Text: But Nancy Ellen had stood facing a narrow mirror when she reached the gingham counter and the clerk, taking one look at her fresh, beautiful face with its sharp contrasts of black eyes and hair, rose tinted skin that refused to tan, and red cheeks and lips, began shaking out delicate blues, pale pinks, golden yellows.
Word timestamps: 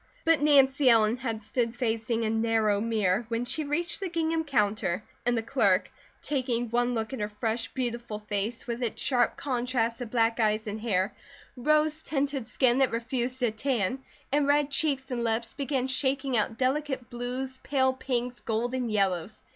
But 0.25 0.41
Nancy 0.41 0.89
Ellen 0.89 1.17
had 1.17 1.43
stood 1.43 1.75
facing 1.75 2.25
a 2.25 2.29
narrow 2.31 2.81
mirror 2.81 3.25
when 3.29 3.45
she 3.45 3.63
reached 3.63 3.99
the 3.99 4.09
gingham 4.09 4.43
counter 4.43 5.03
and 5.27 5.37
the 5.37 5.43
clerk, 5.43 5.91
taking 6.23 6.71
one 6.71 6.95
look 6.95 7.13
at 7.13 7.19
her 7.19 7.29
fresh, 7.29 7.67
beautiful 7.75 8.17
face 8.17 8.65
with 8.65 8.81
its 8.81 8.99
sharp 8.99 9.37
contrasts 9.37 10.01
of 10.01 10.09
black 10.09 10.39
eyes 10.39 10.65
and 10.65 10.81
hair, 10.81 11.13
rose 11.55 12.01
tinted 12.01 12.47
skin 12.47 12.79
that 12.79 12.89
refused 12.89 13.37
to 13.41 13.51
tan, 13.51 14.03
and 14.31 14.47
red 14.47 14.71
cheeks 14.71 15.11
and 15.11 15.23
lips, 15.23 15.53
began 15.53 15.85
shaking 15.85 16.35
out 16.35 16.57
delicate 16.57 17.11
blues, 17.11 17.59
pale 17.59 17.93
pinks, 17.93 18.39
golden 18.39 18.89
yellows. 18.89 19.43